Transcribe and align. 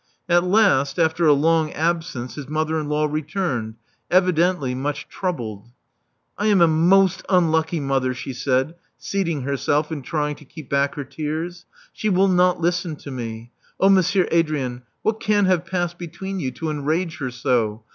At 0.27 0.43
last, 0.43 0.97
after 0.97 1.27
a 1.27 1.35
lon^ 1.35 1.71
absence, 1.75 2.33
his 2.33 2.49
mother 2.49 2.79
in 2.79 2.89
law 2.89 3.05
returned, 3.05 3.75
evidently 4.09 4.73
much 4.73 5.07
troubled. 5.07 5.67
•*I 5.67 6.47
am 6.47 6.59
a 6.59 6.67
most 6.67 7.23
unlucky 7.29 7.79
mother," 7.79 8.15
she 8.15 8.33
said, 8.33 8.73
seating 8.97 9.41
herself, 9.43 9.91
and 9.91 10.03
trying 10.03 10.37
to 10.37 10.43
keep 10.45 10.71
back 10.71 10.95
her 10.95 11.03
tears. 11.03 11.67
She 11.93 12.09
will 12.09 12.29
not 12.29 12.59
listen 12.59 12.95
to 12.95 13.11
me. 13.11 13.51
Oh, 13.79 13.89
Monsieur 13.89 14.27
Adrien, 14.33 14.81
what 15.03 15.19
can 15.19 15.45
luive 15.45 15.67
passed 15.67 15.99
between 15.99 16.39
you 16.39 16.49
to 16.49 16.71
enrage 16.71 17.17
her 17.19 17.29
so? 17.29 17.83